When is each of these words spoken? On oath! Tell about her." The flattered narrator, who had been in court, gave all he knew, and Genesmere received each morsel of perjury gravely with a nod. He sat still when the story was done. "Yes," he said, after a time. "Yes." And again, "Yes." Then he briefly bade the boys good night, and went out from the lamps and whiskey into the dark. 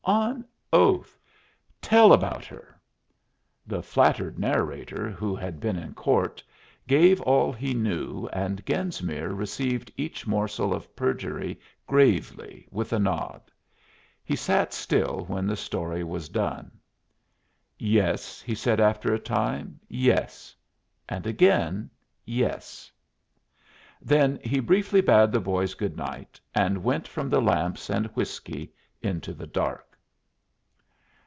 On 0.03 0.43
oath! 0.73 1.19
Tell 1.79 2.11
about 2.11 2.43
her." 2.45 2.81
The 3.67 3.83
flattered 3.83 4.39
narrator, 4.39 5.11
who 5.11 5.35
had 5.35 5.59
been 5.59 5.77
in 5.77 5.93
court, 5.93 6.43
gave 6.87 7.21
all 7.21 7.53
he 7.53 7.75
knew, 7.75 8.27
and 8.33 8.65
Genesmere 8.65 9.29
received 9.37 9.91
each 9.95 10.25
morsel 10.25 10.73
of 10.73 10.95
perjury 10.95 11.59
gravely 11.85 12.67
with 12.71 12.91
a 12.93 12.99
nod. 12.99 13.41
He 14.23 14.35
sat 14.35 14.73
still 14.73 15.25
when 15.27 15.45
the 15.45 15.55
story 15.55 16.03
was 16.03 16.29
done. 16.29 16.71
"Yes," 17.77 18.41
he 18.41 18.55
said, 18.55 18.79
after 18.79 19.13
a 19.13 19.19
time. 19.19 19.79
"Yes." 19.87 20.55
And 21.07 21.27
again, 21.27 21.91
"Yes." 22.25 22.91
Then 24.01 24.39
he 24.43 24.59
briefly 24.61 25.01
bade 25.01 25.31
the 25.31 25.39
boys 25.39 25.75
good 25.75 25.95
night, 25.95 26.39
and 26.55 26.83
went 26.83 27.03
out 27.03 27.07
from 27.09 27.29
the 27.29 27.41
lamps 27.41 27.87
and 27.87 28.07
whiskey 28.07 28.73
into 29.03 29.31
the 29.33 29.47
dark. 29.47 29.85